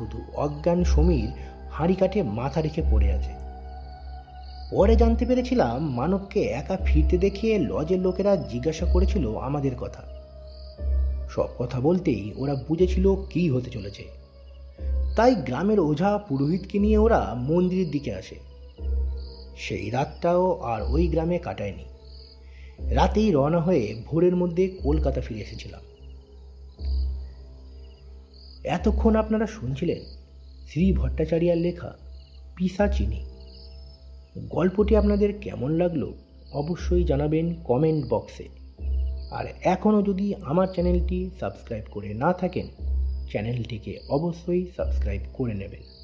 শুধু 0.00 0.22
অজ্ঞান 0.34 0.84
সমীর 0.84 1.30
হাঁড়ি 1.70 1.94
কাঠে 1.94 2.22
মাথা 2.22 2.60
রেখে 2.60 2.82
পড়ে 2.90 3.12
আছে। 3.12 3.32
পরে 4.70 4.96
জানতে 4.96 5.26
পেরেছিলাম 5.26 5.90
মানবকে 5.90 6.42
একা 6.42 6.76
ফিরতে 6.84 7.18
দেখে 7.18 7.58
লজের 7.58 7.98
লোকেরা 7.98 8.36
জিজ্ঞাসা 8.36 8.86
করেছিল 8.86 9.36
আমাদের 9.36 9.76
কথা। 9.76 10.02
সব 11.30 11.48
কথা 11.58 11.80
বলতেই 11.80 12.32
ওরা 12.36 12.54
বুঝেছিল 12.54 13.14
কি 13.30 13.50
হতে 13.50 13.70
চলেছে। 13.70 14.04
তাই 15.16 15.34
গ্রামের 15.34 15.80
ওঝা 15.80 16.18
পুরোহিতকে 16.18 16.78
নিয়ে 16.78 16.98
ওরা 16.98 17.34
মন্দিরের 17.38 17.90
দিকে 17.90 18.14
আসে। 18.14 18.34
সেই 19.56 19.90
রাতটাও 19.90 20.60
আর 20.60 20.82
ওই 20.82 21.08
গ্রামে 21.08 21.38
কাটায়নি। 21.38 21.84
রাতেই 22.94 23.30
রওনা 23.30 23.60
হয়ে 23.60 24.02
ভোরের 24.06 24.36
মধ্যে 24.36 24.68
কলকাতা 24.68 25.20
ফিরে 25.20 25.40
এসেছিলাম। 25.40 25.80
এতক্ষণ 28.64 29.16
আপনারা 29.16 29.46
শুনছিলেন 29.46 29.98
শ্রী 30.68 30.92
ভট্টাচার্যার 30.92 31.56
লেখা 31.56 31.96
পিসাচিনি। 32.56 33.24
গল্পটি 34.48 34.96
আপনাদের 34.96 35.38
কেমন 35.38 35.70
লাগল 35.70 36.12
অবশ্যই 36.52 37.04
জানাবেন 37.04 37.54
কমেন্ট 37.64 38.06
বক্সে। 38.06 38.48
আর 39.30 39.44
এখনও 39.62 40.02
যদি 40.02 40.34
আমার 40.34 40.66
চ্যানেলটি 40.66 41.30
সাবস্ক্রাইব 41.40 41.84
করে 41.90 42.14
না 42.14 42.32
থাকেন, 42.32 42.66
চ্যানেলটিকে 43.30 43.98
অবশ্যই 44.08 44.66
সাবস্ক্রাইব 44.76 45.20
করে 45.32 45.54
নেবেন। 45.54 45.99